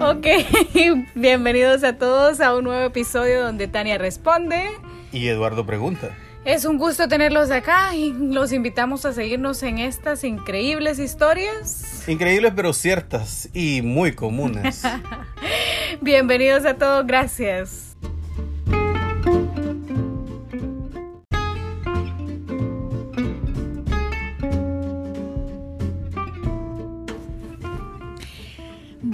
Ok, 0.00 0.26
bienvenidos 1.14 1.84
a 1.84 1.92
todos 1.92 2.40
a 2.40 2.54
un 2.54 2.64
nuevo 2.64 2.86
episodio 2.86 3.42
donde 3.42 3.68
Tania 3.68 3.98
responde. 3.98 4.70
Y 5.12 5.28
Eduardo 5.28 5.66
pregunta. 5.66 6.16
Es 6.46 6.64
un 6.64 6.78
gusto 6.78 7.06
tenerlos 7.06 7.50
acá 7.50 7.94
y 7.94 8.14
los 8.14 8.50
invitamos 8.54 9.04
a 9.04 9.12
seguirnos 9.12 9.62
en 9.62 9.78
estas 9.78 10.24
increíbles 10.24 10.98
historias. 10.98 12.08
Increíbles 12.08 12.54
pero 12.56 12.72
ciertas 12.72 13.50
y 13.52 13.82
muy 13.82 14.12
comunes. 14.14 14.84
Bienvenidos 16.00 16.64
a 16.64 16.78
todos, 16.78 17.06
gracias. 17.06 17.89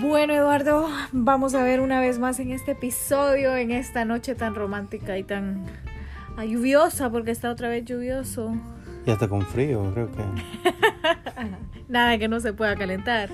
Bueno, 0.07 0.34
Eduardo, 0.34 0.88
vamos 1.10 1.56
a 1.56 1.65
ver 1.65 1.80
una 1.80 2.01
vez 2.01 2.20
más 2.20 2.38
en 2.38 2.52
este 2.52 2.70
episodio, 2.73 3.56
en 3.56 3.73
esta 3.73 4.05
noche 4.05 4.37
tan 4.37 4.55
romántica 4.55 5.19
y 5.19 5.24
tan 5.24 5.66
lluviosa, 6.38 7.10
porque 7.10 7.33
está 7.33 7.51
otra 7.51 7.69
vez 7.69 7.84
lluvioso. 7.84 8.55
Y 9.05 9.11
hasta 9.11 9.28
con 9.28 9.42
frío, 9.42 9.91
creo 9.92 10.09
que. 10.12 10.23
Nada 11.88 12.16
que 12.19 12.28
no 12.28 12.38
se 12.38 12.52
pueda 12.52 12.77
calentar. 12.77 13.30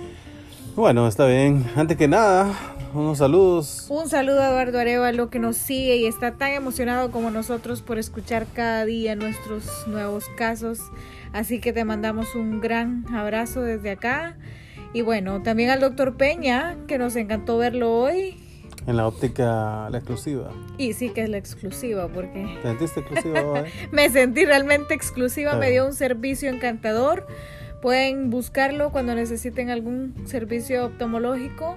Bueno, 0.74 1.06
está 1.06 1.26
bien. 1.26 1.66
Antes 1.76 1.98
que 1.98 2.08
nada, 2.08 2.50
unos 2.94 3.18
saludos. 3.18 3.86
Un 3.90 4.08
saludo 4.08 4.40
a 4.40 4.48
Eduardo 4.48 4.78
Arevalo 4.78 5.28
que 5.28 5.38
nos 5.38 5.58
sigue 5.58 5.96
y 5.96 6.06
está 6.06 6.36
tan 6.36 6.52
emocionado 6.52 7.10
como 7.10 7.30
nosotros 7.30 7.82
por 7.82 7.98
escuchar 7.98 8.46
cada 8.50 8.86
día 8.86 9.14
nuestros 9.14 9.86
nuevos 9.88 10.24
casos. 10.38 10.80
Así 11.34 11.60
que 11.60 11.74
te 11.74 11.84
mandamos 11.84 12.34
un 12.34 12.62
gran 12.62 13.04
abrazo 13.14 13.60
desde 13.60 13.90
acá. 13.90 14.36
Y 14.94 15.02
bueno, 15.02 15.42
también 15.42 15.70
al 15.70 15.80
doctor 15.80 16.16
Peña, 16.16 16.76
que 16.86 16.98
nos 16.98 17.16
encantó 17.16 17.56
verlo 17.56 17.92
hoy. 17.92 18.36
En 18.86 18.96
la 18.96 19.06
óptica, 19.06 19.88
la 19.90 19.98
exclusiva. 19.98 20.50
Y 20.76 20.92
sí 20.92 21.10
que 21.10 21.22
es 21.22 21.28
la 21.30 21.38
exclusiva, 21.38 22.08
porque... 22.08 22.46
¿Te 22.62 22.68
sentiste 22.68 23.00
exclusiva 23.00 23.42
hoy? 23.46 23.60
me 23.90 24.10
sentí 24.10 24.44
realmente 24.44 24.92
exclusiva, 24.92 25.56
me 25.56 25.70
dio 25.70 25.86
un 25.86 25.94
servicio 25.94 26.50
encantador. 26.50 27.26
Pueden 27.80 28.30
buscarlo 28.30 28.90
cuando 28.90 29.14
necesiten 29.14 29.70
algún 29.70 30.14
servicio 30.26 30.86
oftalmológico. 30.86 31.76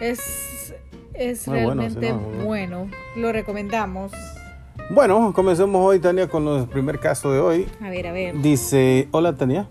Es, 0.00 0.74
es 1.14 1.46
realmente 1.48 2.12
bueno, 2.12 2.44
bueno, 2.44 2.90
lo 3.16 3.32
recomendamos. 3.32 4.12
Bueno, 4.90 5.32
comencemos 5.34 5.84
hoy, 5.84 5.98
Tania, 5.98 6.28
con 6.28 6.46
el 6.46 6.68
primer 6.68 7.00
caso 7.00 7.32
de 7.32 7.40
hoy. 7.40 7.66
A 7.80 7.90
ver, 7.90 8.06
a 8.06 8.12
ver. 8.12 8.40
Dice, 8.40 9.08
hola, 9.10 9.34
Tania. 9.34 9.68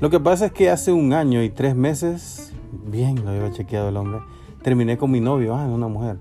Lo 0.00 0.10
que 0.10 0.20
pasa 0.20 0.46
es 0.46 0.52
que 0.52 0.70
hace 0.70 0.92
un 0.92 1.12
año 1.12 1.42
y 1.42 1.50
tres 1.50 1.74
meses, 1.74 2.52
bien 2.86 3.24
lo 3.24 3.30
había 3.30 3.50
chequeado 3.50 3.88
el 3.88 3.96
hombre, 3.96 4.20
terminé 4.62 4.96
con 4.96 5.10
mi 5.10 5.20
novio, 5.20 5.56
ah, 5.56 5.64
una 5.66 5.88
mujer, 5.88 6.18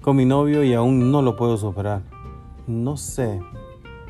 con 0.00 0.16
mi 0.16 0.24
novio 0.24 0.64
y 0.64 0.72
aún 0.74 1.12
no 1.12 1.20
lo 1.20 1.36
puedo 1.36 1.56
superar. 1.58 2.02
No 2.66 2.96
sé, 2.96 3.40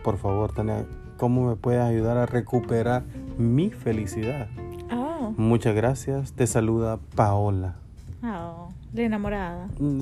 por 0.05 0.19
favor, 0.19 0.53
Tania, 0.53 0.87
¿cómo 1.17 1.49
me 1.49 1.57
puedes 1.57 1.81
ayudar 1.83 2.17
a 2.17 2.27
recuperar 2.27 3.03
mi 3.37 3.71
felicidad? 3.71 4.49
Oh. 4.93 5.33
Muchas 5.37 5.75
gracias, 5.75 6.33
te 6.33 6.47
saluda 6.47 6.99
Paola. 7.17 7.75
Oh, 8.23 8.69
la 8.95 9.03
enamorada. 9.03 9.69
Mm, 9.81 10.01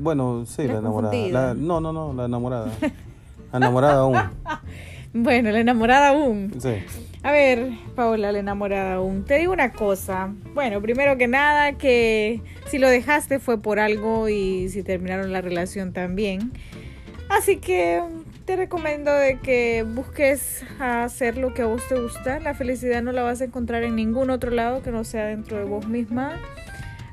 Bueno, 0.00 0.44
sí, 0.46 0.66
la, 0.66 0.74
La 0.74 0.78
enamorada. 0.80 1.14
La- 1.30 1.54
no, 1.54 1.80
no, 1.80 1.92
no, 1.92 2.12
la 2.12 2.26
enamorada. 2.26 2.70
enamorada 3.52 4.00
aún. 4.00 4.16
Bueno, 5.12 5.50
la 5.50 5.60
enamorada 5.60 6.08
aún. 6.08 6.52
Sí. 6.60 6.76
A 7.22 7.32
ver, 7.32 7.70
Paola, 7.94 8.30
la 8.30 8.38
enamorada 8.38 8.94
aún. 8.94 9.24
Te 9.24 9.38
digo 9.38 9.52
una 9.52 9.72
cosa. 9.72 10.32
Bueno, 10.54 10.80
primero 10.80 11.16
que 11.16 11.26
nada, 11.26 11.72
que 11.72 12.40
si 12.66 12.78
lo 12.78 12.88
dejaste 12.88 13.38
fue 13.38 13.60
por 13.60 13.80
algo 13.80 14.28
y 14.28 14.68
si 14.68 14.82
terminaron 14.82 15.32
la 15.32 15.40
relación 15.40 15.92
también. 15.92 16.52
Así 17.28 17.56
que 17.56 18.02
te 18.44 18.56
recomiendo 18.56 19.12
de 19.12 19.38
que 19.40 19.82
busques 19.82 20.64
hacer 20.78 21.36
lo 21.36 21.52
que 21.52 21.62
a 21.62 21.66
vos 21.66 21.86
te 21.88 22.00
gusta. 22.00 22.40
La 22.40 22.54
felicidad 22.54 23.02
no 23.02 23.12
la 23.12 23.22
vas 23.22 23.40
a 23.40 23.44
encontrar 23.44 23.82
en 23.82 23.96
ningún 23.96 24.30
otro 24.30 24.50
lado 24.50 24.82
que 24.82 24.90
no 24.90 25.04
sea 25.04 25.26
dentro 25.26 25.58
de 25.58 25.64
vos 25.64 25.86
misma. 25.86 26.40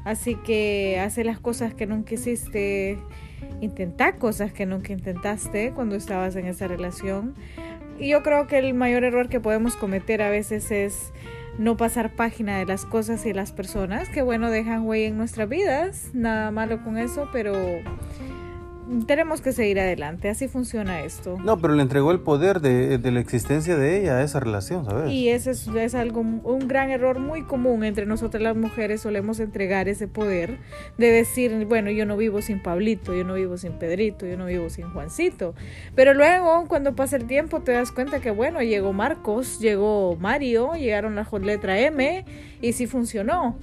Así 0.06 0.36
que 0.36 1.00
hace 1.00 1.24
las 1.24 1.40
cosas 1.40 1.74
que 1.74 1.88
nunca 1.88 2.14
hiciste. 2.14 2.97
Intenta 3.59 4.16
cosas 4.16 4.53
que 4.53 4.66
nunca 4.66 4.94
intentaste 4.94 5.72
cuando 5.72 5.96
estabas 5.96 6.36
en 6.36 6.46
esa 6.46 6.68
relación. 6.68 7.36
Y 7.98 8.10
yo 8.10 8.24
creo 8.24 8.48
que 8.48 8.58
el 8.58 8.74
mayor 8.74 9.04
error 9.04 9.30
que 9.30 9.40
podemos 9.40 9.76
cometer 9.76 10.22
a 10.22 10.30
veces 10.30 10.70
es 10.72 11.14
no 11.58 11.78
pasar 11.78 12.16
página 12.16 12.58
de 12.58 12.66
las 12.66 12.86
cosas 12.86 13.26
y 13.26 13.34
las 13.34 13.54
personas 13.54 14.10
que 14.10 14.22
bueno 14.22 14.52
dejan 14.52 14.86
huella 14.86 15.08
en 15.08 15.18
nuestras 15.18 15.48
vidas. 15.48 16.10
Nada 16.14 16.52
malo 16.52 16.84
con 16.84 16.98
eso, 16.98 17.30
pero 17.32 17.54
tenemos 19.07 19.41
que 19.41 19.51
seguir 19.51 19.79
adelante. 19.79 20.29
Así 20.29 20.47
funciona 20.47 21.01
esto. 21.01 21.38
No, 21.44 21.59
pero 21.59 21.73
le 21.73 21.81
entregó 21.81 22.12
el 22.12 22.19
poder 22.19 22.62
de, 22.62 22.97
de 22.97 23.12
la 23.12 23.19
existencia 23.19 23.75
de 23.75 24.00
ella 24.00 24.18
a 24.18 24.23
esa 24.23 24.40
relación, 24.40 24.85
¿sabes? 24.85 25.12
Y 25.12 25.29
ese 25.29 25.51
es, 25.51 25.68
es 25.68 25.96
algo, 25.96 26.22
un 26.22 26.68
gran 26.68 26.90
error 26.90 27.19
muy 27.19 27.44
común 27.44 27.84
entre 27.84 28.06
nosotras 28.06 28.41
las 28.41 28.56
mujeres. 28.56 29.01
Solemos 29.01 29.40
entregar 29.40 29.88
ese 29.88 30.07
poder 30.07 30.57
de 30.97 31.12
decir, 31.12 31.66
bueno, 31.66 31.91
yo 31.91 32.06
no 32.06 32.18
vivo 32.18 32.41
sin 32.41 32.62
Pablito, 32.62 33.13
yo 33.13 33.23
no 33.23 33.34
vivo 33.35 33.57
sin 33.57 33.73
Pedrito, 33.73 34.25
yo 34.25 34.38
no 34.38 34.46
vivo 34.46 34.69
sin 34.69 34.90
Juancito. 34.90 35.56
Pero 35.96 36.13
luego, 36.13 36.66
cuando 36.67 36.96
pasa 36.96 37.16
el 37.17 37.25
tiempo, 37.25 37.62
te 37.62 37.72
das 37.72 37.91
cuenta 37.91 38.19
que, 38.19 38.31
bueno, 38.31 38.62
llegó 38.62 38.94
Marcos, 38.94 39.59
llegó 39.59 40.16
Mario, 40.19 40.73
llegaron 40.73 41.16
la 41.16 41.28
letra 41.41 41.79
M 41.79 42.25
y 42.62 42.73
sí 42.73 42.88
funcionó. 42.88 43.57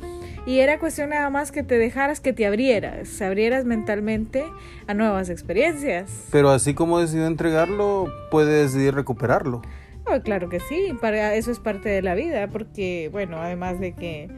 Y 0.44 0.58
era 0.58 0.78
cuestión 0.80 1.10
nada 1.10 1.30
más 1.30 1.52
que 1.52 1.62
te 1.62 1.78
dejaras, 1.78 2.20
que 2.20 2.32
te 2.32 2.46
abrieras, 2.46 3.22
abrieras 3.22 3.64
mentalmente 3.64 4.44
a 4.88 4.94
nuevas 4.94 5.30
experiencias. 5.30 6.26
Pero 6.32 6.50
así 6.50 6.74
como 6.74 6.98
decidió 6.98 7.26
entregarlo, 7.26 8.06
puede 8.30 8.62
decidir 8.62 8.94
recuperarlo. 8.94 9.62
Oh, 10.04 10.20
claro 10.20 10.48
que 10.48 10.58
sí, 10.58 10.94
para 11.00 11.36
eso 11.36 11.52
es 11.52 11.60
parte 11.60 11.88
de 11.88 12.02
la 12.02 12.16
vida, 12.16 12.48
porque 12.48 13.08
bueno, 13.12 13.40
además 13.40 13.78
de 13.78 13.92
que 13.92 14.28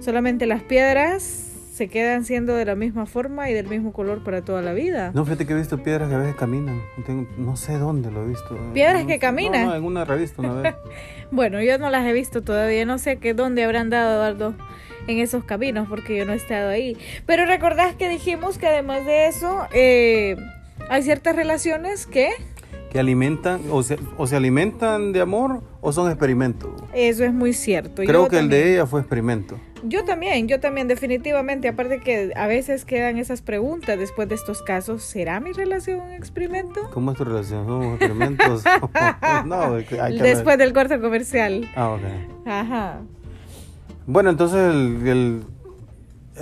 solamente 0.00 0.46
las 0.46 0.62
piedras 0.62 1.22
se 1.74 1.88
quedan 1.88 2.24
siendo 2.24 2.54
de 2.54 2.64
la 2.64 2.74
misma 2.74 3.04
forma 3.04 3.50
y 3.50 3.54
del 3.54 3.66
mismo 3.66 3.92
color 3.92 4.24
para 4.24 4.42
toda 4.42 4.62
la 4.62 4.72
vida. 4.72 5.12
No, 5.14 5.24
fíjate 5.26 5.46
que 5.46 5.52
he 5.52 5.56
visto 5.56 5.82
piedras 5.82 6.08
que 6.08 6.14
a 6.14 6.18
veces 6.18 6.36
caminan. 6.36 6.80
Tengo- 7.04 7.28
no 7.36 7.56
sé 7.56 7.76
dónde 7.78 8.10
lo 8.10 8.24
he 8.24 8.28
visto. 8.28 8.58
¿Piedras 8.72 9.02
No 9.02 9.08
que 9.08 9.18
caminan? 9.18 9.64
No, 9.64 9.70
no, 9.72 9.76
en 9.76 9.84
una 9.84 10.04
revista 10.06 10.40
una 10.40 10.54
vez. 10.54 10.74
Bueno, 11.30 11.62
yo 11.62 11.78
no 11.78 11.90
las 11.90 12.04
he 12.06 12.12
visto 12.12 12.42
todavía, 12.42 12.84
no 12.86 12.98
sé 12.98 13.18
qué 13.18 13.34
dónde 13.34 13.62
habrán 13.62 13.88
dado 13.88 14.14
Eduardo 14.16 14.54
en 15.06 15.18
esos 15.18 15.44
caminos, 15.44 15.88
porque 15.88 16.16
yo 16.16 16.24
no 16.24 16.32
he 16.32 16.36
estado 16.36 16.68
ahí. 16.70 16.96
Pero 17.26 17.44
recordás 17.46 17.94
que 17.94 18.08
dijimos 18.08 18.58
que 18.58 18.66
además 18.66 19.04
de 19.06 19.26
eso, 19.28 19.66
eh, 19.72 20.36
hay 20.88 21.02
ciertas 21.02 21.36
relaciones 21.36 22.06
que 22.06 22.30
que 22.90 22.98
alimentan, 22.98 23.60
o 23.70 23.84
se, 23.84 23.98
o 24.16 24.26
se 24.26 24.34
alimentan 24.34 25.12
de 25.12 25.20
amor 25.20 25.62
o 25.80 25.92
son 25.92 26.10
experimentos. 26.10 26.70
eso 26.92 27.22
es 27.24 27.32
muy 27.32 27.52
cierto. 27.52 28.02
Creo 28.02 28.24
Yo 28.24 28.28
que 28.28 28.36
el 28.38 28.42
también- 28.46 28.62
de 28.64 28.72
ella 28.74 28.86
fue 28.86 28.98
experimento. 29.00 29.60
Yo 29.84 30.04
también, 30.04 30.48
yo 30.48 30.58
también, 30.58 30.88
definitivamente. 30.88 31.68
Aparte 31.68 32.00
que 32.00 32.32
a 32.34 32.48
veces 32.48 32.84
quedan 32.84 33.16
esas 33.16 33.42
preguntas 33.42 33.96
después 33.96 34.28
de 34.28 34.34
estos 34.34 34.60
casos. 34.62 35.04
¿Será 35.04 35.38
mi 35.38 35.52
relación 35.52 36.00
un 36.00 36.10
experimento? 36.12 36.90
¿Cómo 36.92 37.12
es 37.12 37.16
tu 37.16 37.24
relación? 37.24 37.64
¿Somos 37.66 37.94
experimentos? 37.94 38.64
no, 39.46 39.74
hay 39.76 39.84
que 39.84 39.94
Después 40.20 40.44
ver. 40.44 40.58
del 40.58 40.72
corte 40.72 41.00
comercial. 41.00 41.70
Ah, 41.76 41.90
ok. 41.92 42.00
Ajá. 42.46 43.00
Bueno, 44.10 44.30
entonces 44.30 44.58
el- 44.74 45.06
el- 45.06 45.44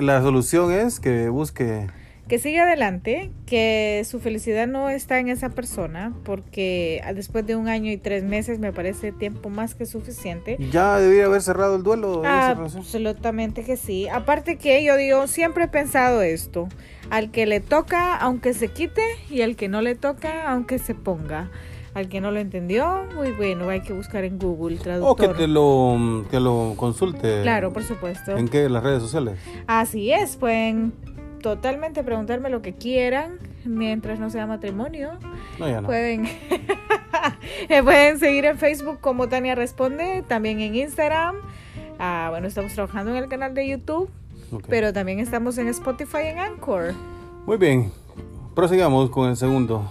la 0.07 0.23
solución 0.23 0.73
es 0.73 1.01
que 1.01 1.29
busque... 1.29 1.87
Que 2.27 2.39
siga 2.39 2.63
adelante, 2.65 3.31
que 3.47 4.03
su 4.07 4.21
felicidad 4.21 4.67
no 4.67 4.89
está 4.91 5.19
en 5.19 5.29
esa 5.29 5.51
persona, 5.51 6.15
porque 6.25 7.03
después 7.15 7.47
de 7.47 7.57
un 7.57 7.69
año 7.69 7.91
y 7.91 7.97
tres 7.99 8.23
meses 8.25 8.59
me 8.59 8.73
parece 8.73 9.13
tiempo 9.13 9.51
más 9.51 9.75
que 9.75 9.85
suficiente. 9.87 10.57
Ya 10.71 10.99
debía 10.99 11.27
haber 11.27 11.43
cerrado 11.43 11.77
el 11.77 11.83
duelo 11.83 12.23
Ah, 12.25 12.55
absolutamente 12.59 13.65
que 13.65 13.77
sí. 13.77 14.09
Aparte 14.09 14.57
que 14.57 14.83
yo 14.83 14.97
digo, 14.97 15.27
siempre 15.27 15.65
he 15.65 15.69
pensado 15.69 16.23
esto. 16.23 16.69
Al 17.11 17.31
que 17.31 17.45
le 17.45 17.61
toca, 17.61 18.17
aunque 18.17 18.53
se 18.55 18.69
quite, 18.69 19.03
y 19.31 19.43
al 19.43 19.57
que 19.57 19.69
no 19.69 19.83
le 19.83 19.95
toca, 19.95 20.51
aunque 20.51 20.79
se 20.79 20.95
ponga. 20.95 21.51
Al 21.99 22.09
que 22.09 22.21
no 22.21 22.31
lo 22.31 22.39
entendió, 22.39 23.07
muy 23.17 23.33
bueno, 23.33 23.69
hay 23.69 23.81
que 23.81 23.93
buscar 23.93 24.23
en 24.23 24.39
Google 24.39 24.77
O 24.77 24.79
que 24.79 24.85
traductor. 24.85 25.37
te 25.37 25.49
lo, 25.49 26.25
que 26.31 26.39
lo 26.39 26.75
consulte. 26.77 27.43
Claro, 27.43 27.73
por 27.73 27.83
supuesto. 27.83 28.37
¿En 28.37 28.47
qué? 28.47 28.67
¿En 28.67 28.73
las 28.73 28.85
redes 28.85 29.03
sociales? 29.03 29.41
Así 29.67 30.13
es, 30.13 30.37
pueden 30.37 30.93
totalmente 31.43 32.05
preguntarme 32.05 32.51
lo 32.51 32.63
que 32.63 32.75
quieran 32.75 33.41
mientras 33.65 34.21
no 34.21 34.31
sea 34.31 34.47
matrimonio. 34.47 35.15
No, 35.59 35.69
ya 35.69 35.81
no. 35.81 35.89
Pueden, 35.89 36.29
me 37.69 37.83
pueden 37.83 38.21
seguir 38.21 38.45
en 38.45 38.59
Facebook 38.59 39.01
como 39.01 39.29
Tania 39.29 39.57
Responde, 39.57 40.23
también 40.29 40.61
en 40.61 40.77
Instagram. 40.77 41.35
Ah, 41.99 42.29
bueno, 42.31 42.47
estamos 42.47 42.73
trabajando 42.75 43.11
en 43.11 43.17
el 43.25 43.29
canal 43.29 43.55
de 43.55 43.67
YouTube, 43.67 44.09
pero 44.69 44.93
también 44.93 45.19
estamos 45.19 45.59
en 45.59 45.67
Spotify 45.67 46.19
y 46.27 46.29
en 46.29 46.39
Anchor. 46.39 46.95
Muy 47.45 47.57
bien, 47.57 47.91
prosigamos 48.55 49.11
con 49.11 49.29
el 49.29 49.37
segundo. 49.37 49.91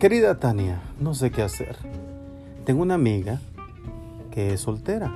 Querida 0.00 0.38
Tania, 0.38 0.80
no 1.00 1.14
sé 1.14 1.30
qué 1.30 1.42
hacer. 1.42 1.76
Tengo 2.64 2.82
una 2.82 2.94
amiga 2.94 3.40
que 4.30 4.52
es 4.52 4.60
soltera, 4.60 5.12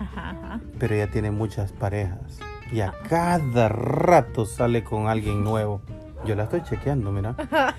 Ajá, 0.00 0.30
ajá. 0.30 0.60
pero 0.78 0.94
ella 0.94 1.10
tiene 1.10 1.30
muchas 1.30 1.72
parejas. 1.72 2.38
y 2.70 2.80
a 2.80 2.92
cada 3.08 3.68
rato 3.70 4.44
sale 4.44 4.84
con 4.84 5.08
alguien 5.08 5.42
nuevo. 5.42 5.80
Yo 6.26 6.34
la 6.34 6.44
estoy 6.44 6.62
chequeando, 6.62 7.10
mira. 7.12 7.34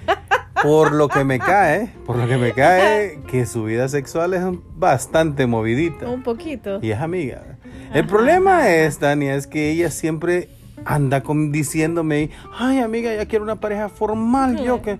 Por 0.63 0.91
lo 0.91 1.07
que 1.07 1.23
me 1.23 1.39
cae, 1.39 1.89
por 2.05 2.17
lo 2.17 2.27
que 2.27 2.35
me 2.35 2.51
cae, 2.51 3.21
que 3.31 3.45
su 3.45 3.63
vida 3.63 3.87
sexual 3.87 4.33
es 4.33 4.43
bastante 4.75 5.47
movidita. 5.47 6.09
Un 6.09 6.21
poquito. 6.21 6.79
Y 6.81 6.91
es 6.91 6.99
amiga. 6.99 7.41
El 7.93 8.05
problema 8.05 8.67
es, 8.69 8.99
Tania, 8.99 9.35
es 9.35 9.47
que 9.47 9.71
ella 9.71 9.89
siempre 9.89 10.49
anda 10.83 11.21
con, 11.23 11.53
diciéndome, 11.53 12.31
ay 12.57 12.79
amiga, 12.79 13.15
ya 13.15 13.25
quiero 13.25 13.45
una 13.45 13.61
pareja 13.61 13.87
formal, 13.87 14.61
yo 14.61 14.81
que... 14.81 14.99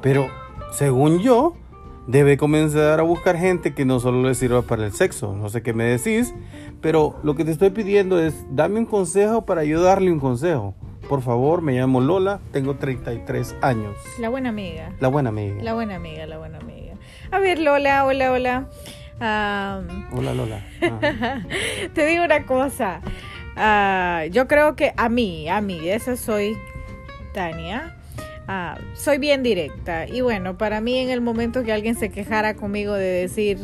Pero, 0.00 0.28
según 0.70 1.20
yo, 1.20 1.54
debe 2.06 2.36
comenzar 2.36 2.98
a 3.00 3.02
buscar 3.02 3.36
gente 3.36 3.74
que 3.74 3.84
no 3.84 4.00
solo 4.00 4.26
le 4.26 4.34
sirva 4.34 4.62
para 4.62 4.86
el 4.86 4.92
sexo. 4.92 5.34
No 5.34 5.48
sé 5.48 5.62
qué 5.62 5.72
me 5.72 5.84
decís, 5.84 6.34
pero 6.80 7.18
lo 7.22 7.34
que 7.34 7.44
te 7.44 7.52
estoy 7.52 7.70
pidiendo 7.70 8.18
es, 8.18 8.34
dame 8.50 8.80
un 8.80 8.86
consejo 8.86 9.44
para 9.44 9.64
yo 9.64 9.82
darle 9.82 10.10
un 10.10 10.20
consejo. 10.20 10.74
Por 11.08 11.22
favor, 11.22 11.60
me 11.60 11.72
llamo 11.72 12.00
Lola, 12.00 12.40
tengo 12.52 12.76
33 12.76 13.56
años. 13.62 13.96
La 14.20 14.28
buena 14.28 14.50
amiga. 14.50 14.92
La 15.00 15.08
buena 15.08 15.30
amiga. 15.30 15.62
La 15.62 15.74
buena 15.74 15.96
amiga, 15.96 16.26
la 16.26 16.38
buena 16.38 16.58
amiga. 16.58 16.94
A 17.30 17.38
ver, 17.38 17.58
Lola, 17.58 18.04
hola, 18.04 18.32
hola. 18.32 18.68
hola, 20.12 20.34
Lola. 20.34 20.64
te 21.94 22.06
digo 22.06 22.24
una 22.24 22.46
cosa. 22.46 23.00
Ah, 23.56 24.24
yo 24.30 24.46
creo 24.46 24.76
que 24.76 24.92
a 24.96 25.08
mí, 25.08 25.48
a 25.48 25.60
mí, 25.60 25.88
esa 25.88 26.16
soy 26.16 26.56
Tania. 27.34 27.99
Ah, 28.52 28.80
soy 28.94 29.18
bien 29.18 29.44
directa. 29.44 30.08
Y 30.08 30.22
bueno, 30.22 30.58
para 30.58 30.80
mí 30.80 30.98
en 30.98 31.08
el 31.08 31.20
momento 31.20 31.62
que 31.62 31.72
alguien 31.72 31.94
se 31.94 32.10
quejara 32.10 32.54
conmigo 32.54 32.94
de 32.94 33.04
decir, 33.04 33.58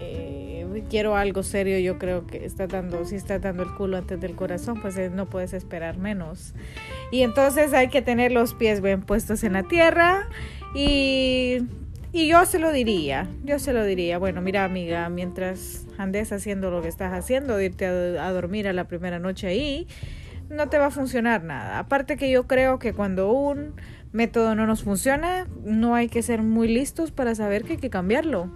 eh, 0.00 0.84
quiero 0.88 1.16
algo 1.16 1.42
serio, 1.42 1.76
yo 1.80 1.98
creo 1.98 2.24
que 2.24 2.44
está 2.44 2.68
dando, 2.68 3.04
si 3.04 3.16
está 3.16 3.40
dando 3.40 3.64
el 3.64 3.74
culo 3.74 3.96
antes 3.96 4.20
del 4.20 4.36
corazón, 4.36 4.80
pues 4.80 4.96
eh, 4.96 5.10
no 5.10 5.26
puedes 5.26 5.52
esperar 5.54 5.98
menos. 5.98 6.54
Y 7.10 7.22
entonces 7.22 7.72
hay 7.74 7.88
que 7.88 8.00
tener 8.00 8.30
los 8.30 8.54
pies 8.54 8.80
bien 8.80 9.02
puestos 9.02 9.42
en 9.42 9.54
la 9.54 9.64
tierra 9.64 10.28
y 10.72 11.62
y 12.12 12.28
yo 12.28 12.46
se 12.46 12.58
lo 12.58 12.72
diría, 12.72 13.28
yo 13.44 13.58
se 13.58 13.74
lo 13.74 13.84
diría, 13.84 14.16
bueno, 14.16 14.40
mira 14.40 14.64
amiga, 14.64 15.08
mientras 15.10 15.84
andes 15.98 16.32
haciendo 16.32 16.70
lo 16.70 16.80
que 16.80 16.88
estás 16.88 17.12
haciendo, 17.12 17.58
de 17.58 17.66
irte 17.66 17.84
a, 17.84 18.32
dormir 18.32 18.68
a 18.68 18.72
la 18.72 18.84
primera 18.84 19.18
noche 19.18 19.48
ahí, 19.48 19.86
no 20.48 20.70
te 20.70 20.78
va 20.78 20.86
a 20.86 20.90
funcionar 20.90 21.44
nada. 21.44 21.78
Aparte 21.78 22.16
que 22.16 22.30
yo 22.30 22.46
creo 22.46 22.78
que 22.78 22.94
cuando 22.94 23.30
un 23.30 23.74
método 24.12 24.54
no 24.54 24.66
nos 24.66 24.82
funciona, 24.82 25.46
no 25.64 25.94
hay 25.94 26.08
que 26.08 26.22
ser 26.22 26.42
muy 26.42 26.68
listos 26.68 27.10
para 27.10 27.34
saber 27.34 27.64
que 27.64 27.74
hay 27.74 27.78
que 27.78 27.90
cambiarlo. 27.90 28.50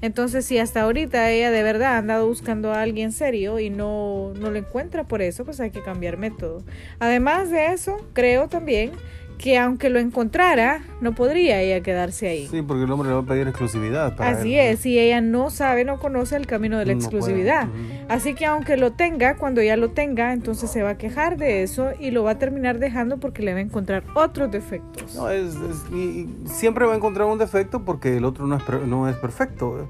Entonces, 0.00 0.44
si 0.44 0.58
hasta 0.58 0.82
ahorita 0.82 1.30
ella 1.30 1.50
de 1.50 1.62
verdad 1.62 1.94
ha 1.94 1.98
andado 1.98 2.26
buscando 2.26 2.72
a 2.72 2.82
alguien 2.82 3.12
serio 3.12 3.60
y 3.60 3.70
no, 3.70 4.32
no 4.34 4.50
lo 4.50 4.58
encuentra 4.58 5.04
por 5.04 5.22
eso, 5.22 5.44
pues 5.44 5.60
hay 5.60 5.70
que 5.70 5.82
cambiar 5.82 6.16
método. 6.16 6.62
Además 6.98 7.50
de 7.50 7.66
eso, 7.66 7.96
creo 8.12 8.48
también 8.48 8.92
que 9.38 9.58
aunque 9.58 9.90
lo 9.90 9.98
encontrara, 9.98 10.82
no 11.00 11.14
podría 11.14 11.60
ella 11.60 11.82
quedarse 11.82 12.28
ahí. 12.28 12.48
Sí, 12.48 12.62
porque 12.62 12.84
el 12.84 12.90
hombre 12.90 13.08
le 13.08 13.14
va 13.14 13.20
a 13.20 13.24
pedir 13.24 13.48
exclusividad. 13.48 14.14
Así 14.20 14.58
es, 14.58 14.84
y 14.86 14.98
ella 14.98 15.20
no 15.20 15.50
sabe, 15.50 15.84
no 15.84 15.98
conoce 15.98 16.36
el 16.36 16.46
camino 16.46 16.78
de 16.78 16.86
la 16.86 16.92
exclusividad. 16.92 17.68
Así 18.08 18.34
que 18.34 18.46
aunque 18.46 18.76
lo 18.76 18.92
tenga, 18.92 19.36
cuando 19.36 19.62
ya 19.62 19.76
lo 19.76 19.90
tenga, 19.90 20.32
entonces 20.32 20.70
se 20.70 20.82
va 20.82 20.90
a 20.90 20.98
quejar 20.98 21.36
de 21.36 21.62
eso 21.62 21.90
y 21.98 22.10
lo 22.10 22.24
va 22.24 22.32
a 22.32 22.38
terminar 22.38 22.78
dejando 22.78 23.18
porque 23.18 23.42
le 23.42 23.52
va 23.52 23.58
a 23.58 23.62
encontrar 23.62 24.04
otros 24.14 24.50
defectos. 24.50 25.14
No, 25.14 25.28
es, 25.28 25.56
y 25.92 26.28
siempre 26.44 26.86
va 26.86 26.92
a 26.92 26.96
encontrar 26.96 27.26
un 27.26 27.38
defecto 27.38 27.84
porque 27.84 28.16
el 28.16 28.24
otro 28.24 28.46
no 28.46 28.56
es, 28.56 28.62
no 28.86 29.08
es 29.08 29.16
perfecto. 29.16 29.88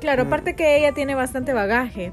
Claro, 0.00 0.22
eh. 0.22 0.26
aparte 0.26 0.54
que 0.54 0.76
ella 0.78 0.92
tiene 0.92 1.14
bastante 1.14 1.52
bagaje. 1.52 2.12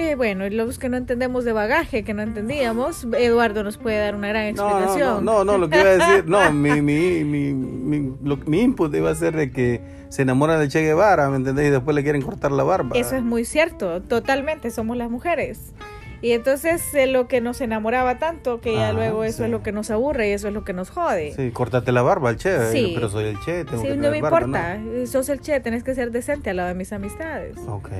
Eh, 0.00 0.14
bueno, 0.14 0.48
los 0.48 0.78
que 0.78 0.88
no 0.88 0.96
entendemos 0.96 1.44
de 1.44 1.52
bagaje, 1.52 2.04
que 2.04 2.14
no 2.14 2.22
entendíamos, 2.22 3.06
Eduardo 3.18 3.62
nos 3.62 3.76
puede 3.76 3.98
dar 3.98 4.14
una 4.14 4.28
gran 4.28 4.46
explicación. 4.46 5.24
No, 5.24 5.44
no, 5.44 5.52
no, 5.52 5.58
lo 5.58 5.68
que 5.68 5.78
iba 5.78 5.90
a 5.90 5.96
decir, 5.96 6.26
no, 6.26 6.50
mi, 6.52 6.80
mi, 6.80 7.22
mi, 7.22 7.52
mi, 7.52 8.16
mi 8.46 8.60
input 8.60 8.94
iba 8.94 9.10
a 9.10 9.14
ser 9.14 9.36
de 9.36 9.52
que 9.52 9.82
se 10.08 10.22
enamora 10.22 10.58
de 10.58 10.68
Che 10.68 10.80
Guevara, 10.80 11.28
¿me 11.28 11.36
entendés? 11.36 11.66
Y 11.66 11.70
después 11.70 11.94
le 11.94 12.02
quieren 12.02 12.22
cortar 12.22 12.50
la 12.50 12.62
barba. 12.62 12.96
Eso 12.96 13.14
es 13.14 13.22
muy 13.22 13.44
cierto, 13.44 14.00
totalmente, 14.00 14.70
somos 14.70 14.96
las 14.96 15.10
mujeres. 15.10 15.74
Y 16.22 16.32
entonces 16.32 16.82
es 16.94 17.08
lo 17.08 17.28
que 17.28 17.42
nos 17.42 17.60
enamoraba 17.60 18.18
tanto 18.18 18.60
que 18.60 18.74
ya 18.74 18.92
luego 18.92 19.24
eso 19.24 19.44
es 19.44 19.50
lo 19.50 19.62
que 19.62 19.72
nos 19.72 19.90
aburre 19.90 20.28
y 20.28 20.32
eso 20.32 20.48
es 20.48 20.54
lo 20.54 20.64
que 20.64 20.72
nos 20.72 20.90
jode. 20.90 21.32
Sí, 21.34 21.50
córtate 21.50 21.92
la 21.92 22.02
barba, 22.02 22.30
el 22.30 22.36
che. 22.36 22.72
Sí. 22.72 22.92
Pero 22.94 23.08
soy 23.08 23.24
el 23.26 23.40
che, 23.40 23.64
tengo 23.64 23.82
sí, 23.82 23.88
no 23.96 24.10
me 24.10 24.18
importa. 24.18 24.80
Sos 25.06 25.28
el 25.28 25.40
che, 25.40 25.60
tenés 25.60 25.82
que 25.82 25.94
ser 25.94 26.10
decente 26.10 26.50
al 26.50 26.56
lado 26.56 26.68
de 26.68 26.74
mis 26.74 26.92
amistades. 26.92 27.56
Ok. 27.66 27.90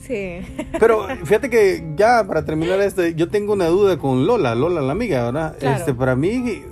Sí. 0.00 0.40
Pero 0.78 1.06
fíjate 1.24 1.50
que 1.50 1.92
ya 1.96 2.24
para 2.26 2.44
terminar 2.44 2.80
esto, 2.80 3.06
yo 3.06 3.28
tengo 3.28 3.52
una 3.52 3.66
duda 3.66 3.98
con 3.98 4.26
Lola, 4.26 4.54
Lola 4.54 4.80
la 4.80 4.92
amiga, 4.92 5.24
¿verdad? 5.24 5.56
Este, 5.60 5.94
para 5.94 6.16
mí 6.16 6.62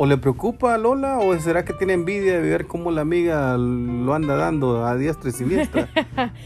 o, 0.00 0.06
le 0.06 0.16
preocupa 0.16 0.74
a 0.74 0.78
Lola 0.78 1.18
o 1.18 1.38
será 1.38 1.64
que 1.64 1.72
tiene 1.72 1.92
envidia 1.92 2.40
de 2.40 2.48
ver 2.48 2.66
cómo 2.66 2.90
la 2.90 3.02
amiga 3.02 3.56
lo 3.56 4.14
anda 4.14 4.36
dando 4.36 4.84
a 4.84 4.96
diestra 4.96 5.30
y 5.30 5.32
siniestra? 5.32 5.88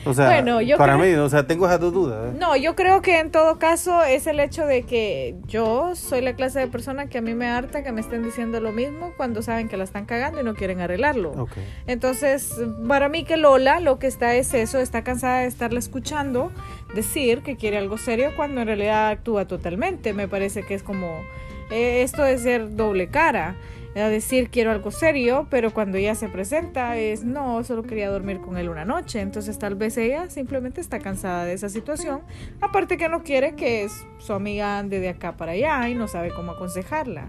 O 0.04 0.12
sea, 0.12 0.44
para 0.78 0.98
mí, 0.98 1.12
o 1.14 1.28
sea, 1.28 1.46
tengo 1.46 1.66
esas 1.66 1.80
dos 1.80 1.92
dudas. 1.92 2.34
¿eh? 2.34 2.36
No, 2.38 2.56
yo 2.56 2.74
creo 2.74 3.00
que 3.02 3.18
en 3.18 3.30
todo 3.30 3.58
caso 3.58 4.02
es 4.02 4.26
el 4.26 4.40
hecho 4.40 4.66
de 4.66 4.82
que 4.82 5.36
yo 5.46 5.94
soy 5.94 6.20
la 6.20 6.34
clase 6.34 6.60
de 6.60 6.68
persona 6.68 7.06
que 7.06 7.18
a 7.18 7.22
mí 7.22 7.34
me 7.34 7.46
harta 7.46 7.82
que 7.82 7.92
me 7.92 8.00
estén 8.00 8.22
diciendo 8.22 8.60
lo 8.60 8.72
mismo 8.72 9.12
cuando 9.16 9.42
saben 9.42 9.68
que 9.68 9.76
la 9.76 9.84
están 9.84 10.04
cagando 10.04 10.40
y 10.40 10.44
no 10.44 10.54
quieren 10.54 10.80
arreglarlo. 10.80 11.46
Entonces, 11.86 12.60
para 12.88 13.08
mí 13.08 13.24
que 13.24 13.36
Lola 13.36 13.80
lo 13.80 13.98
que 13.98 14.06
está 14.06 14.34
es 14.34 14.52
eso, 14.54 14.78
está 14.78 15.04
cansada 15.04 15.40
de 15.40 15.46
estarla 15.46 15.78
escuchando 15.78 16.50
decir 16.94 17.42
que 17.42 17.56
quiere 17.56 17.78
algo 17.78 17.98
serio 17.98 18.30
cuando 18.36 18.60
en 18.60 18.66
realidad 18.66 19.08
actúa 19.08 19.46
totalmente. 19.46 20.12
Me 20.12 20.28
parece 20.28 20.62
que 20.62 20.74
es 20.74 20.82
como 20.82 21.22
eh, 21.70 22.02
esto 22.02 22.22
de 22.22 22.38
ser 22.38 22.76
doble 22.76 23.08
cara, 23.08 23.56
a 24.02 24.08
decir 24.08 24.50
quiero 24.50 24.72
algo 24.72 24.90
serio, 24.90 25.46
pero 25.50 25.72
cuando 25.72 25.98
ella 25.98 26.14
se 26.14 26.28
presenta 26.28 26.96
es 26.96 27.24
no, 27.24 27.62
solo 27.62 27.84
quería 27.84 28.10
dormir 28.10 28.40
con 28.40 28.56
él 28.56 28.68
una 28.68 28.84
noche, 28.84 29.20
entonces 29.20 29.58
tal 29.58 29.76
vez 29.76 29.96
ella 29.96 30.28
simplemente 30.30 30.80
está 30.80 30.98
cansada 30.98 31.44
de 31.44 31.52
esa 31.52 31.68
situación, 31.68 32.22
aparte 32.60 32.96
que 32.96 33.08
no 33.08 33.22
quiere 33.22 33.54
que 33.54 33.88
su 34.18 34.32
amiga 34.32 34.78
ande 34.78 34.98
de 34.98 35.10
acá 35.10 35.36
para 35.36 35.52
allá 35.52 35.88
y 35.88 35.94
no 35.94 36.08
sabe 36.08 36.30
cómo 36.30 36.52
aconsejarla. 36.52 37.28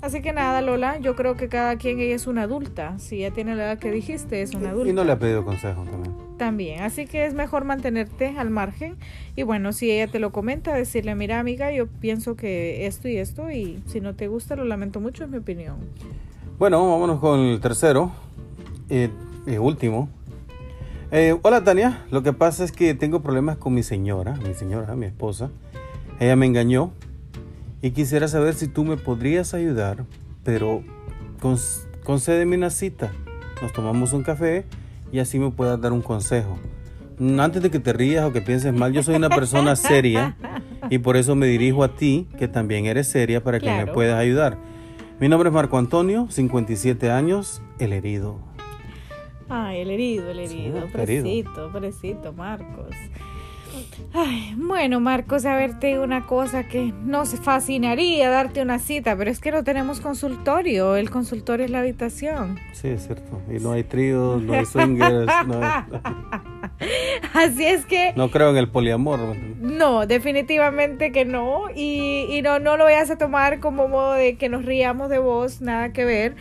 Así 0.00 0.20
que 0.20 0.34
nada, 0.34 0.60
Lola, 0.60 0.98
yo 0.98 1.16
creo 1.16 1.34
que 1.34 1.48
cada 1.48 1.76
quien 1.76 1.98
ella 1.98 2.14
es 2.14 2.26
una 2.26 2.42
adulta. 2.42 2.98
Si 2.98 3.20
ya 3.20 3.30
tiene 3.30 3.54
la 3.54 3.64
edad 3.64 3.78
que 3.78 3.90
dijiste, 3.90 4.42
es 4.42 4.54
una 4.54 4.68
adulta. 4.68 4.90
Y 4.90 4.92
no 4.92 5.02
le 5.02 5.12
ha 5.12 5.18
pedido 5.18 5.46
consejo 5.46 5.82
también. 5.84 6.13
También, 6.38 6.82
así 6.82 7.06
que 7.06 7.26
es 7.26 7.34
mejor 7.34 7.64
mantenerte 7.64 8.34
al 8.36 8.50
margen. 8.50 8.96
Y 9.36 9.44
bueno, 9.44 9.72
si 9.72 9.90
ella 9.90 10.10
te 10.10 10.18
lo 10.18 10.32
comenta, 10.32 10.74
decirle, 10.74 11.14
mira 11.14 11.38
amiga, 11.38 11.70
yo 11.70 11.86
pienso 11.86 12.34
que 12.34 12.86
esto 12.86 13.08
y 13.08 13.18
esto, 13.18 13.50
y 13.50 13.82
si 13.86 14.00
no 14.00 14.14
te 14.14 14.26
gusta, 14.26 14.56
lo 14.56 14.64
lamento 14.64 15.00
mucho, 15.00 15.24
es 15.24 15.30
mi 15.30 15.38
opinión. 15.38 15.76
Bueno, 16.58 16.88
vámonos 16.88 17.20
con 17.20 17.40
el 17.40 17.60
tercero, 17.60 18.12
y 18.88 19.08
último. 19.56 20.08
Eh, 21.12 21.38
hola 21.42 21.62
Tania, 21.62 22.04
lo 22.10 22.24
que 22.24 22.32
pasa 22.32 22.64
es 22.64 22.72
que 22.72 22.94
tengo 22.94 23.22
problemas 23.22 23.56
con 23.56 23.72
mi 23.72 23.84
señora, 23.84 24.34
mi 24.44 24.54
señora, 24.54 24.96
mi 24.96 25.06
esposa. 25.06 25.50
Ella 26.18 26.34
me 26.34 26.46
engañó 26.46 26.92
y 27.82 27.92
quisiera 27.92 28.26
saber 28.26 28.54
si 28.54 28.66
tú 28.66 28.82
me 28.84 28.96
podrías 28.96 29.54
ayudar, 29.54 30.04
pero 30.42 30.82
concédeme 32.02 32.56
una 32.56 32.70
cita. 32.70 33.12
Nos 33.62 33.72
tomamos 33.72 34.12
un 34.12 34.24
café 34.24 34.64
y 35.14 35.20
así 35.20 35.38
me 35.38 35.52
puedas 35.52 35.80
dar 35.80 35.92
un 35.92 36.02
consejo. 36.02 36.58
Antes 37.38 37.62
de 37.62 37.70
que 37.70 37.78
te 37.78 37.92
rías 37.92 38.24
o 38.24 38.32
que 38.32 38.40
pienses 38.40 38.74
mal, 38.74 38.92
yo 38.92 39.00
soy 39.04 39.14
una 39.14 39.28
persona 39.28 39.76
seria 39.76 40.36
y 40.90 40.98
por 40.98 41.16
eso 41.16 41.36
me 41.36 41.46
dirijo 41.46 41.84
a 41.84 41.94
ti, 41.94 42.26
que 42.36 42.48
también 42.48 42.86
eres 42.86 43.06
seria, 43.06 43.40
para 43.40 43.60
que 43.60 43.70
me 43.70 43.86
puedas 43.86 44.18
ayudar. 44.18 44.58
Mi 45.20 45.28
nombre 45.28 45.50
es 45.50 45.54
Marco 45.54 45.78
Antonio, 45.78 46.26
57 46.30 47.12
años, 47.12 47.62
el 47.78 47.92
herido. 47.92 48.40
Ay, 49.48 49.82
el 49.82 49.92
herido, 49.92 50.32
el 50.32 50.40
herido. 50.40 50.82
Sí, 51.06 51.44
pobrecito, 51.54 52.32
Marcos. 52.32 52.96
Ay, 54.12 54.54
bueno, 54.56 55.00
Marcos, 55.00 55.44
a 55.44 55.56
verte 55.56 55.98
una 55.98 56.26
cosa 56.26 56.64
que 56.64 56.92
nos 57.04 57.34
fascinaría 57.40 58.30
darte 58.30 58.62
una 58.62 58.78
cita, 58.78 59.16
pero 59.16 59.30
es 59.30 59.40
que 59.40 59.50
no 59.50 59.64
tenemos 59.64 60.00
consultorio. 60.00 60.96
El 60.96 61.10
consultorio 61.10 61.64
es 61.64 61.70
la 61.70 61.80
habitación. 61.80 62.58
Sí, 62.72 62.88
es 62.88 63.06
cierto. 63.06 63.40
Y 63.50 63.60
no 63.60 63.72
hay 63.72 63.84
tríos, 63.84 64.42
no 64.42 64.54
hay 64.54 64.64
swingers. 64.64 65.26
no 65.46 65.60
Así 67.34 67.64
es 67.64 67.86
que. 67.86 68.12
No 68.16 68.30
creo 68.30 68.50
en 68.50 68.56
el 68.56 68.68
poliamor. 68.68 69.36
No, 69.60 70.06
definitivamente 70.06 71.12
que 71.12 71.24
no. 71.24 71.64
Y, 71.74 72.26
y 72.30 72.42
no, 72.42 72.58
no 72.60 72.76
lo 72.76 72.84
vayas 72.84 73.10
a 73.10 73.18
tomar 73.18 73.60
como 73.60 73.88
modo 73.88 74.12
de 74.12 74.36
que 74.36 74.48
nos 74.48 74.64
riamos 74.64 75.10
de 75.10 75.18
vos, 75.18 75.60
nada 75.60 75.92
que 75.92 76.04
ver 76.04 76.36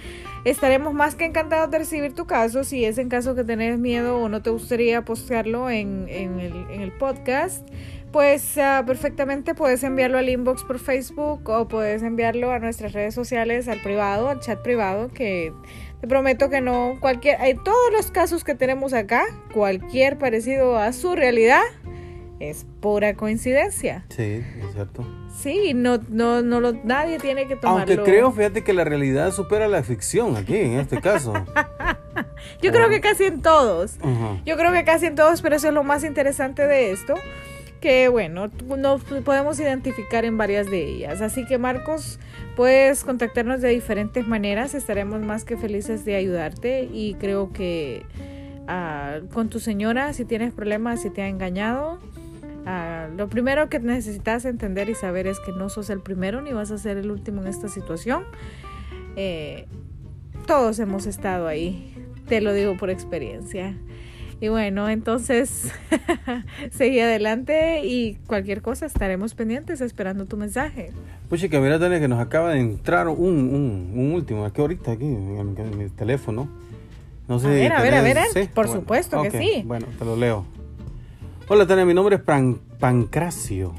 Estaremos 0.45 0.93
más 0.93 1.15
que 1.15 1.23
encantados 1.23 1.71
de 1.71 1.79
recibir 1.79 2.13
tu 2.13 2.25
caso. 2.25 2.65
Si 2.65 2.83
es 2.83 2.97
en 2.97 3.07
caso 3.07 3.33
que 3.33 3.45
tenés 3.45 3.79
miedo 3.79 4.17
o 4.17 4.27
no 4.27 4.41
te 4.41 4.49
gustaría 4.49 5.05
postearlo 5.05 5.69
en, 5.69 6.07
el, 6.09 6.65
en 6.69 6.81
el, 6.81 6.91
podcast, 6.91 7.65
pues 8.11 8.57
uh, 8.57 8.85
perfectamente 8.85 9.55
puedes 9.55 9.83
enviarlo 9.83 10.17
al 10.17 10.27
inbox 10.27 10.63
por 10.63 10.79
Facebook 10.79 11.47
o 11.49 11.67
puedes 11.69 12.03
enviarlo 12.03 12.51
a 12.51 12.59
nuestras 12.59 12.91
redes 12.91 13.15
sociales, 13.15 13.69
al 13.69 13.81
privado, 13.81 14.27
al 14.27 14.41
chat 14.41 14.61
privado, 14.61 15.07
que 15.07 15.53
te 16.01 16.07
prometo 16.07 16.49
que 16.49 16.59
no, 16.59 16.97
cualquier, 16.99 17.39
hay 17.39 17.55
todos 17.55 17.93
los 17.93 18.11
casos 18.11 18.43
que 18.43 18.53
tenemos 18.53 18.91
acá, 18.93 19.23
cualquier 19.53 20.17
parecido 20.17 20.77
a 20.77 20.91
su 20.91 21.15
realidad, 21.15 21.63
es 22.49 22.65
pura 22.81 23.15
coincidencia. 23.15 24.05
Sí, 24.09 24.43
es 24.59 24.73
cierto. 24.73 25.05
Sí, 25.37 25.73
no, 25.73 25.99
no, 26.09 26.41
no 26.41 26.59
lo, 26.59 26.73
nadie 26.83 27.19
tiene 27.19 27.47
que 27.47 27.55
tomarlo. 27.55 27.93
Aunque 27.93 28.11
creo, 28.11 28.31
fíjate 28.31 28.63
que 28.63 28.73
la 28.73 28.83
realidad 28.83 29.31
supera 29.31 29.67
la 29.67 29.83
ficción 29.83 30.37
aquí, 30.37 30.55
en 30.55 30.79
este 30.79 31.01
caso. 31.01 31.33
Yo 32.61 32.71
creo 32.71 32.89
que 32.89 33.01
casi 33.01 33.25
en 33.25 33.41
todos. 33.41 33.97
Yo 34.45 34.57
creo 34.57 34.71
que 34.71 34.83
casi 34.83 35.07
en 35.07 35.15
todos, 35.15 35.41
pero 35.41 35.55
eso 35.55 35.67
es 35.67 35.73
lo 35.73 35.83
más 35.83 36.03
interesante 36.03 36.65
de 36.65 36.91
esto, 36.91 37.15
que 37.81 38.07
bueno, 38.07 38.49
nos 38.77 39.03
podemos 39.03 39.59
identificar 39.59 40.25
en 40.25 40.37
varias 40.37 40.69
de 40.69 40.85
ellas. 40.85 41.21
Así 41.21 41.45
que 41.45 41.57
Marcos, 41.57 42.19
puedes 42.55 43.03
contactarnos 43.03 43.61
de 43.61 43.69
diferentes 43.69 44.27
maneras, 44.27 44.73
estaremos 44.73 45.21
más 45.21 45.43
que 45.43 45.57
felices 45.57 46.05
de 46.05 46.15
ayudarte 46.15 46.87
y 46.91 47.15
creo 47.15 47.51
que 47.51 48.05
ah, 48.67 49.19
con 49.33 49.49
tu 49.49 49.59
señora, 49.59 50.13
si 50.13 50.25
tienes 50.25 50.53
problemas, 50.53 51.01
si 51.01 51.09
te 51.09 51.21
ha 51.21 51.27
engañado, 51.27 51.99
ah, 52.65 53.07
lo 53.15 53.27
primero 53.29 53.69
que 53.69 53.79
necesitas 53.79 54.45
entender 54.45 54.89
y 54.89 54.95
saber 54.95 55.27
es 55.27 55.39
que 55.39 55.51
no 55.51 55.69
sos 55.69 55.89
el 55.89 56.01
primero 56.01 56.41
ni 56.41 56.53
vas 56.53 56.71
a 56.71 56.77
ser 56.77 56.97
el 56.97 57.11
último 57.11 57.41
en 57.41 57.47
esta 57.47 57.67
situación. 57.67 58.23
Eh, 59.15 59.65
todos 60.47 60.79
hemos 60.79 61.05
estado 61.05 61.47
ahí, 61.47 61.93
te 62.27 62.41
lo 62.41 62.53
digo 62.53 62.75
por 62.77 62.89
experiencia. 62.89 63.75
Y 64.41 64.49
bueno, 64.49 64.89
entonces 64.89 65.71
seguí 66.71 66.99
adelante 66.99 67.85
y 67.85 68.15
cualquier 68.27 68.61
cosa 68.61 68.85
estaremos 68.85 69.35
pendientes 69.35 69.79
esperando 69.79 70.25
tu 70.25 70.35
mensaje. 70.35 70.91
Pues 71.29 71.39
chica, 71.39 71.61
mira, 71.61 71.79
Tania, 71.79 72.01
que 72.01 72.09
nos 72.09 72.19
acaba 72.19 72.51
de 72.51 72.59
entrar 72.59 73.07
un, 73.07 73.15
un, 73.17 73.91
un 73.95 74.11
último, 74.11 74.43
aquí 74.43 74.59
ahorita, 74.59 74.91
aquí, 74.91 75.05
en, 75.05 75.55
en 75.57 75.77
mi 75.77 75.89
teléfono. 75.89 76.49
No 77.29 77.39
sé 77.39 77.47
A 77.47 77.51
ver, 77.51 77.71
a 77.71 77.81
ver, 77.81 77.93
a 77.95 78.01
ver, 78.01 78.17
¿eh? 78.17 78.49
Por 78.53 78.65
Bueno, 78.65 78.81
supuesto 78.81 79.21
que 79.21 79.29
ok, 79.29 79.35
sí. 79.37 79.63
Bueno, 79.65 79.85
te 79.97 80.03
lo 80.03 80.17
leo. 80.17 80.45
Hola, 81.47 81.67
Tania, 81.67 81.85
mi 81.85 81.93
nombre 81.93 82.15
es 82.15 82.21
Pan- 82.21 82.59
Pancracio. 82.79 83.73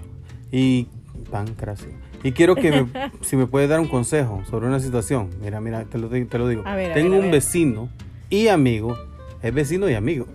Y. 0.53 0.89
Pancracio. 1.31 1.89
Y 2.23 2.33
quiero 2.33 2.55
que 2.55 2.71
me, 2.71 2.87
si 3.23 3.37
me 3.37 3.47
puedes 3.47 3.69
dar 3.69 3.81
un 3.81 3.89
consejo 3.89 4.43
sobre 4.49 4.67
una 4.67 4.81
situación. 4.81 5.31
Mira, 5.43 5.61
mira, 5.61 5.85
te 5.85 5.99
lo, 5.99 6.09
te 6.09 6.39
lo 6.39 6.49
digo. 6.49 6.63
A 6.67 6.75
ver, 6.75 6.93
a 6.93 6.95
Tengo 6.95 7.11
ver, 7.11 7.17
a 7.19 7.21
un 7.21 7.27
ver. 7.27 7.33
vecino 7.33 7.89
y 8.31 8.49
amigo, 8.49 8.97
es 9.43 9.53
vecino 9.53 9.89
y 9.89 9.95
amigo, 9.95 10.27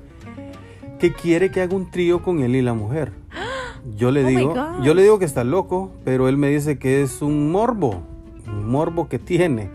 que 0.99 1.13
quiere 1.13 1.51
que 1.51 1.61
haga 1.61 1.75
un 1.75 1.89
trío 1.89 2.21
con 2.21 2.39
él 2.41 2.55
y 2.55 2.61
la 2.61 2.73
mujer. 2.73 3.11
Yo 3.95 4.11
le 4.11 4.23
Oh 4.25 4.27
digo, 4.27 4.53
yo 4.83 4.93
le 4.93 5.03
digo 5.03 5.19
que 5.19 5.25
está 5.25 5.43
loco, 5.43 5.91
pero 6.03 6.27
él 6.27 6.37
me 6.37 6.49
dice 6.49 6.77
que 6.77 7.01
es 7.01 7.21
un 7.21 7.51
morbo, 7.51 8.01
un 8.47 8.67
morbo 8.69 9.07
que 9.07 9.19
tiene. 9.19 9.69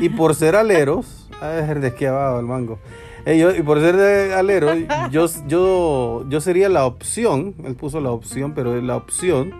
Y 0.00 0.08
por 0.08 0.34
ser 0.34 0.56
aleros, 0.56 1.28
a 1.40 1.48
ver, 1.48 1.80
de 1.80 1.88
aquí 1.88 2.04
abajo 2.06 2.40
el 2.40 2.46
mango. 2.46 2.78
Eh, 3.26 3.38
yo- 3.38 3.54
y 3.54 3.62
por 3.62 3.80
ser 3.80 3.96
de 3.96 4.34
alero, 4.34 4.68
yo, 5.10 5.26
yo, 5.46 6.24
yo 6.28 6.40
sería 6.40 6.68
la 6.68 6.86
opción, 6.86 7.54
él 7.64 7.74
puso 7.74 8.00
la 8.00 8.10
opción, 8.10 8.52
pero 8.54 8.76
es 8.76 8.82
la 8.82 8.96
opción, 8.96 9.52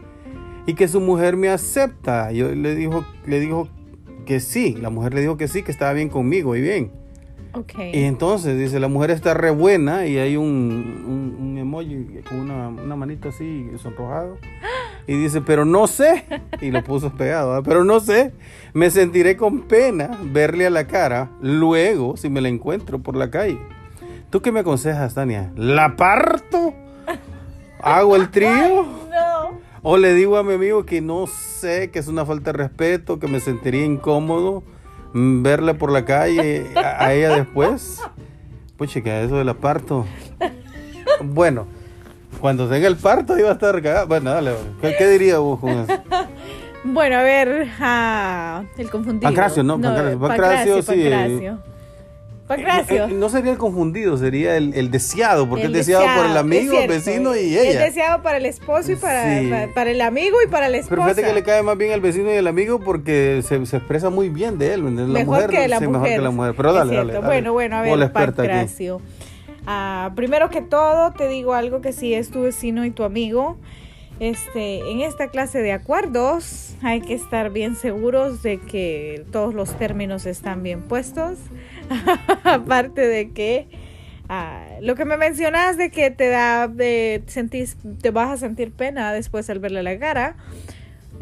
y 0.66 0.74
que 0.74 0.88
su 0.88 1.00
mujer 1.00 1.36
me 1.36 1.48
acepta. 1.48 2.32
Yo 2.32 2.54
le 2.54 2.74
dijo, 2.74 3.04
le 3.26 3.40
dijo 3.40 3.68
que 4.26 4.40
sí, 4.40 4.76
la 4.80 4.90
mujer 4.90 5.14
le 5.14 5.20
dijo 5.22 5.36
que 5.36 5.48
sí, 5.48 5.62
que 5.62 5.70
estaba 5.72 5.92
bien 5.92 6.08
conmigo 6.08 6.56
y 6.56 6.60
bien. 6.60 6.92
Ok. 7.52 7.72
Y 7.92 8.04
entonces 8.04 8.56
dice, 8.58 8.78
la 8.78 8.86
mujer 8.88 9.10
está 9.10 9.34
re 9.34 9.50
buena 9.50 10.06
y 10.06 10.18
hay 10.18 10.36
un, 10.36 10.46
un, 10.46 11.36
un 11.40 11.58
emoji 11.58 12.20
con 12.28 12.38
una, 12.40 12.68
una 12.68 12.94
manito 12.96 13.28
así 13.30 13.66
sonrojado. 13.82 14.38
Y 15.10 15.16
dice, 15.16 15.40
pero 15.40 15.64
no 15.64 15.88
sé, 15.88 16.24
y 16.60 16.70
lo 16.70 16.84
puso 16.84 17.12
pegado, 17.12 17.64
pero 17.64 17.82
no 17.82 17.98
sé, 17.98 18.32
me 18.74 18.90
sentiré 18.90 19.36
con 19.36 19.62
pena 19.62 20.16
verle 20.22 20.66
a 20.68 20.70
la 20.70 20.86
cara 20.86 21.32
luego 21.42 22.16
si 22.16 22.30
me 22.30 22.40
la 22.40 22.48
encuentro 22.48 23.00
por 23.00 23.16
la 23.16 23.28
calle. 23.28 23.58
¿Tú 24.30 24.40
qué 24.40 24.52
me 24.52 24.60
aconsejas, 24.60 25.14
Tania? 25.14 25.50
¿La 25.56 25.96
parto? 25.96 26.74
¿Hago 27.82 28.14
el 28.14 28.30
trío? 28.30 28.86
No. 29.10 29.58
¿O 29.82 29.96
le 29.96 30.14
digo 30.14 30.36
a 30.36 30.44
mi 30.44 30.54
amigo 30.54 30.86
que 30.86 31.00
no 31.00 31.26
sé, 31.26 31.90
que 31.90 31.98
es 31.98 32.06
una 32.06 32.24
falta 32.24 32.52
de 32.52 32.58
respeto, 32.58 33.18
que 33.18 33.26
me 33.26 33.40
sentiría 33.40 33.84
incómodo 33.84 34.62
mm, 35.12 35.42
verla 35.42 35.74
por 35.74 35.90
la 35.90 36.04
calle 36.04 36.66
a, 36.76 37.06
a 37.06 37.14
ella 37.14 37.34
después? 37.34 38.00
Pues 38.76 38.90
chica, 38.90 39.22
eso 39.22 39.38
del 39.38 39.56
parto. 39.56 40.06
Bueno, 41.24 41.66
cuando 42.40 42.68
tenga 42.68 42.88
el 42.88 42.96
parto 42.96 43.38
iba 43.38 43.50
a 43.50 43.52
estar 43.52 43.80
cagado. 43.82 44.06
Bueno, 44.06 44.30
dale, 44.32 44.52
¿qué, 44.80 44.94
qué 44.98 45.08
diría 45.08 45.38
vos 45.38 45.60
con 45.60 45.70
eso? 45.70 45.92
Bueno, 46.82 47.16
a 47.18 47.22
ver, 47.22 47.68
ah, 47.78 48.62
el 48.78 48.88
confundido. 48.90 49.24
Pancracio, 49.28 49.62
no, 49.62 49.78
Pancracio. 49.78 50.18
Pancracio, 50.18 50.82
sí. 50.82 50.88
Pancracio. 51.10 51.58
Pancracio. 52.48 53.04
Eh, 53.04 53.08
eh, 53.10 53.14
no 53.14 53.28
sería 53.28 53.52
el 53.52 53.58
confundido, 53.58 54.16
sería 54.16 54.56
el, 54.56 54.72
el 54.72 54.90
deseado, 54.90 55.46
porque 55.46 55.66
El 55.66 55.76
es 55.76 55.86
deseado, 55.86 56.04
por 56.06 56.12
el 56.24 56.32
deseado, 56.32 56.40
amigo, 56.40 56.78
el 56.80 56.88
vecino 56.88 57.36
y 57.36 57.54
Es 57.54 57.66
ella. 57.66 57.80
deseado 57.84 58.22
para 58.22 58.38
el 58.38 58.46
esposo 58.46 58.92
y 58.92 58.96
para, 58.96 59.40
Sí. 59.40 59.48
para, 59.50 59.74
para 59.74 59.90
el 59.90 60.00
amigo 60.00 60.38
y 60.42 60.48
para 60.48 60.70
la 60.70 60.78
esposa. 60.78 60.96
Pero 60.96 61.02
fíjate 61.14 61.22
que 61.22 61.32
le 61.34 61.42
cae 61.44 61.62
más 61.62 61.76
bien 61.76 61.92
al 61.92 62.00
vecino 62.00 62.32
y 62.32 62.36
al 62.38 62.46
amigo 62.46 62.80
porque 62.80 63.42
se, 63.46 63.66
se 63.66 63.76
expresa 63.76 64.08
muy 64.08 64.30
bien 64.30 64.56
de 64.56 64.72
él. 64.72 64.82
La 64.84 64.90
mejor 64.90 65.26
mujer, 65.34 65.50
que 65.50 65.68
la 65.68 65.78
sí, 65.80 65.86
mujer. 65.86 66.00
mejor 66.00 66.08
que 66.16 66.22
la 66.22 66.30
mujer. 66.30 66.54
Pero 66.56 66.72
dale, 66.72 66.96
dale, 66.96 67.12
dale. 67.12 67.26
Bueno, 67.26 67.52
bueno, 67.52 67.76
a 67.76 67.82
ver, 67.82 68.00
experta 68.02 68.42
aquí. 68.42 68.88
Ah, 69.66 70.12
primero 70.14 70.50
que 70.50 70.62
todo, 70.62 71.12
te 71.12 71.28
digo 71.28 71.54
algo 71.54 71.80
que 71.80 71.92
si 71.92 72.14
es 72.14 72.30
tu 72.30 72.42
vecino 72.42 72.84
y 72.84 72.90
tu 72.90 73.04
amigo, 73.04 73.58
este, 74.20 74.90
en 74.90 75.00
esta 75.00 75.28
clase 75.28 75.62
de 75.62 75.72
acuerdos 75.72 76.76
hay 76.82 77.00
que 77.00 77.14
estar 77.14 77.50
bien 77.50 77.74
seguros 77.74 78.42
de 78.42 78.58
que 78.58 79.24
todos 79.32 79.54
los 79.54 79.76
términos 79.78 80.26
están 80.26 80.62
bien 80.62 80.82
puestos. 80.82 81.38
Aparte 82.44 83.06
de 83.06 83.30
que 83.30 83.66
ah, 84.28 84.66
lo 84.82 84.94
que 84.94 85.04
me 85.04 85.16
mencionas 85.16 85.76
de 85.76 85.90
que 85.90 86.10
te 86.10 86.28
da, 86.28 86.68
de 86.68 87.22
sentís, 87.26 87.76
te 88.02 88.10
vas 88.10 88.30
a 88.30 88.36
sentir 88.36 88.72
pena 88.72 89.12
después 89.12 89.48
al 89.48 89.58
verle 89.58 89.82
la 89.82 89.98
cara. 89.98 90.36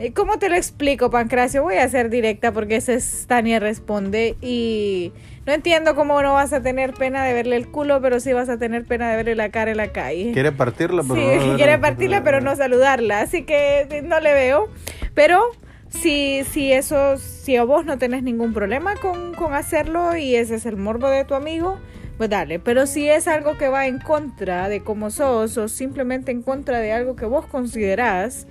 Eh, 0.01 0.13
¿Cómo 0.13 0.39
te 0.39 0.49
lo 0.49 0.55
explico, 0.55 1.11
Pancracio? 1.11 1.65
Voy 1.65 1.75
a 1.77 1.89
ser 1.89 2.09
directa 2.09 2.53
porque 2.53 2.77
esa 2.77 2.93
es 2.93 3.25
Tania 3.27 3.59
responde 3.59 4.37
y 4.41 5.13
no 5.45 5.53
entiendo 5.53 5.97
cómo 5.97 6.23
no 6.23 6.35
vas 6.35 6.53
a 6.53 6.63
tener 6.63 6.93
pena 6.95 7.25
de 7.25 7.33
verle 7.33 7.57
el 7.57 7.67
culo, 7.69 8.01
pero 8.01 8.21
sí 8.21 8.33
vas 8.33 8.49
a 8.49 8.59
tener 8.59 8.85
pena 8.85 9.11
de 9.11 9.17
verle 9.17 9.35
la 9.35 9.49
cara 9.51 9.73
en 9.73 9.77
la 9.79 9.91
calle. 9.91 10.31
Quiere 10.33 10.53
partirla, 10.53 11.03
pero 11.03 11.15
Sí, 11.17 11.47
no- 11.51 11.57
quiere 11.57 11.79
partirla, 11.79 12.23
pero 12.23 12.41
no 12.41 12.55
saludarla, 12.55 13.23
así 13.23 13.43
que 13.43 13.89
eh, 13.91 14.03
no 14.03 14.21
le 14.21 14.35
veo. 14.35 14.69
Pero 15.15 15.41
si, 15.89 16.45
si 16.45 16.73
eso, 16.73 17.17
si 17.19 17.57
a 17.57 17.65
vos 17.65 17.85
no 17.85 17.99
tenés 17.99 18.23
ningún 18.23 18.55
problema 18.55 18.95
con, 18.97 19.35
con 19.35 19.53
hacerlo 19.53 20.17
y 20.17 20.37
ese 20.37 20.55
es 20.57 20.67
el 20.67 20.77
morbo 20.77 21.09
de 21.11 21.25
tu 21.25 21.35
amigo, 21.35 21.77
pues 22.19 22.31
dale. 22.31 22.61
Pero 22.61 22.87
si 22.87 23.09
es 23.09 23.27
algo 23.27 23.59
que 23.59 23.67
va 23.67 23.89
en 23.89 23.99
contra 23.99 24.69
de 24.69 24.81
cómo 24.85 25.11
sos 25.11 25.59
o 25.59 25.67
simplemente 25.67 26.31
en 26.31 26.43
contra 26.43 26.79
de 26.79 26.93
algo 26.93 27.17
que 27.17 27.27
vos 27.27 27.47
considerás 27.47 28.47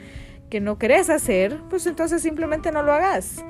que 0.49 0.59
no 0.61 0.77
querés 0.77 1.09
hacer, 1.09 1.57
pues 1.69 1.85
entonces 1.87 2.21
simplemente 2.21 2.71
no 2.71 2.83
lo 2.83 2.93
hagas. 2.93 3.43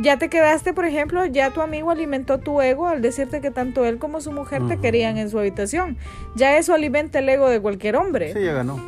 Ya 0.00 0.18
te 0.18 0.28
quedaste, 0.28 0.72
por 0.72 0.84
ejemplo, 0.86 1.24
ya 1.24 1.50
tu 1.50 1.60
amigo 1.60 1.90
alimentó 1.90 2.38
tu 2.38 2.60
ego 2.60 2.88
al 2.88 3.00
decirte 3.00 3.40
que 3.40 3.50
tanto 3.52 3.84
él 3.84 3.98
como 3.98 4.20
su 4.20 4.32
mujer 4.32 4.66
te 4.66 4.78
querían 4.78 5.18
en 5.18 5.30
su 5.30 5.38
habitación. 5.38 5.96
Ya 6.34 6.58
eso 6.58 6.74
alimenta 6.74 7.20
el 7.20 7.28
ego 7.28 7.48
de 7.48 7.60
cualquier 7.60 7.94
hombre. 7.96 8.32
Sí, 8.32 8.42
ya 8.42 8.52
ganó. 8.52 8.80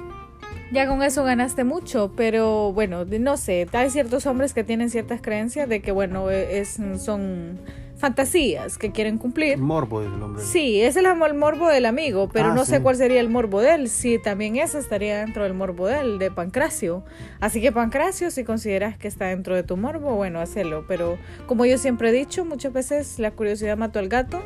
Ya 0.72 0.88
con 0.88 1.04
eso 1.04 1.22
ganaste 1.22 1.62
mucho, 1.62 2.12
pero 2.16 2.72
bueno, 2.72 3.04
no 3.04 3.36
sé, 3.36 3.68
hay 3.72 3.90
ciertos 3.90 4.26
hombres 4.26 4.52
que 4.52 4.64
tienen 4.64 4.90
ciertas 4.90 5.20
creencias 5.22 5.68
de 5.68 5.80
que, 5.80 5.92
bueno, 5.92 6.28
e- 6.28 6.58
es, 6.58 6.76
son 6.98 7.60
fantasías 7.96 8.78
que 8.78 8.92
quieren 8.92 9.18
cumplir. 9.18 9.58
Morbo, 9.58 10.02
dice 10.02 10.14
el 10.14 10.22
hombre. 10.22 10.42
Sí, 10.42 10.80
ese 10.82 11.00
es 11.00 11.06
el 11.06 11.34
morbo 11.34 11.68
del 11.68 11.86
amigo, 11.86 12.28
pero 12.32 12.50
Ah, 12.50 12.54
no 12.54 12.64
sé 12.64 12.80
cuál 12.82 12.96
sería 12.96 13.20
el 13.20 13.28
morbo 13.28 13.60
de 13.60 13.74
él. 13.74 13.88
Sí, 13.88 14.18
también 14.18 14.56
ese 14.56 14.78
estaría 14.78 15.18
dentro 15.20 15.42
del 15.44 15.54
morbo 15.54 15.86
de 15.86 16.00
él, 16.00 16.18
de 16.18 16.30
Pancracio. 16.30 17.04
Así 17.40 17.60
que 17.60 17.72
Pancracio, 17.72 18.30
si 18.30 18.44
consideras 18.44 18.96
que 18.98 19.08
está 19.08 19.26
dentro 19.26 19.54
de 19.54 19.62
tu 19.62 19.76
morbo, 19.76 20.14
bueno, 20.14 20.40
hacelo. 20.40 20.84
Pero 20.86 21.18
como 21.46 21.64
yo 21.64 21.78
siempre 21.78 22.10
he 22.10 22.12
dicho, 22.12 22.44
muchas 22.44 22.72
veces 22.72 23.18
la 23.18 23.30
curiosidad 23.30 23.76
mató 23.76 23.98
al 23.98 24.08
gato. 24.08 24.42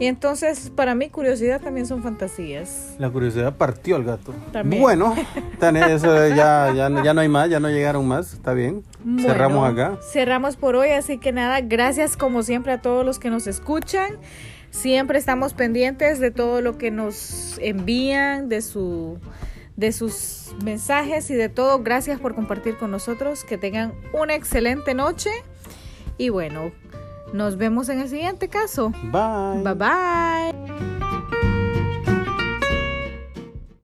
Y 0.00 0.06
entonces, 0.06 0.70
para 0.74 0.94
mí, 0.94 1.08
curiosidad 1.08 1.60
también 1.60 1.86
son 1.86 2.02
fantasías. 2.02 2.94
La 2.98 3.10
curiosidad 3.10 3.56
partió 3.56 3.96
al 3.96 4.04
gato. 4.04 4.34
También. 4.52 4.82
Bueno, 4.82 5.14
eso 5.60 6.28
ya, 6.28 6.72
ya, 6.74 6.88
no- 6.88 7.04
ya 7.04 7.14
no 7.14 7.20
hay 7.20 7.28
más, 7.28 7.48
ya 7.48 7.60
no 7.60 7.68
llegaron 7.70 8.06
más. 8.08 8.32
Está 8.34 8.54
bien. 8.54 8.82
Cerramos 9.20 9.68
acá. 9.70 9.98
Cerramos 10.12 10.56
por 10.56 10.74
hoy, 10.76 10.90
así 10.90 11.18
que 11.18 11.30
nada, 11.32 11.60
gracias 11.60 12.16
como 12.16 12.42
siempre 12.42 12.72
a 12.72 12.80
todos 12.80 13.04
los 13.06 13.18
que 13.18 13.30
nos 13.30 13.46
escuchan. 13.46 14.12
Siempre 14.70 15.18
estamos 15.18 15.54
pendientes 15.54 16.18
de 16.18 16.32
todo 16.32 16.60
lo 16.60 16.76
que 16.78 16.90
nos 16.90 17.58
envían, 17.60 18.48
de 18.48 18.60
su 18.62 19.18
de 19.76 19.92
sus 19.92 20.54
mensajes 20.64 21.30
y 21.30 21.34
de 21.34 21.48
todo. 21.48 21.80
Gracias 21.82 22.18
por 22.20 22.34
compartir 22.34 22.76
con 22.76 22.90
nosotros. 22.90 23.44
Que 23.44 23.58
tengan 23.58 23.92
una 24.12 24.34
excelente 24.34 24.94
noche. 24.94 25.30
Y 26.18 26.28
bueno, 26.30 26.72
nos 27.34 27.56
vemos 27.56 27.88
en 27.88 27.98
el 27.98 28.08
siguiente 28.08 28.46
caso. 28.46 28.92
Bye. 29.10 29.64
Bye 29.64 29.74
bye. 29.74 30.93